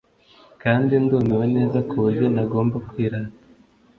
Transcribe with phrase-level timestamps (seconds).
[0.61, 3.37] kandi ndumiwe neza kuburyo ntagomba kwirata